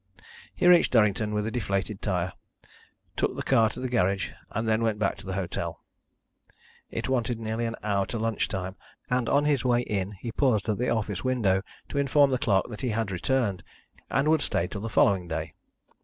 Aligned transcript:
He 0.55 0.65
reached 0.65 0.91
Durrington 0.93 1.31
with 1.31 1.45
a 1.45 1.51
deflated 1.51 2.01
tyre, 2.01 2.33
took 3.15 3.35
the 3.35 3.43
car 3.43 3.69
to 3.69 3.79
the 3.79 3.87
garage, 3.87 4.31
and 4.49 4.67
then 4.67 4.81
went 4.81 4.97
back 4.97 5.15
to 5.17 5.27
the 5.27 5.35
hotel. 5.35 5.79
It 6.89 7.07
wanted 7.07 7.39
nearly 7.39 7.67
an 7.67 7.75
hour 7.83 8.07
to 8.07 8.17
lunch 8.17 8.47
time, 8.47 8.77
and 9.11 9.29
on 9.29 9.45
his 9.45 9.63
way 9.63 9.81
in 9.81 10.13
he 10.13 10.31
paused 10.31 10.67
at 10.69 10.79
the 10.79 10.89
office 10.89 11.23
window 11.23 11.61
to 11.89 11.99
inform 11.99 12.31
the 12.31 12.39
clerk 12.39 12.65
that 12.69 12.81
he 12.81 12.89
had 12.89 13.11
returned, 13.11 13.61
and 14.09 14.27
would 14.27 14.41
stay 14.41 14.65
till 14.65 14.81
the 14.81 14.89
following 14.89 15.27
day. 15.27 15.53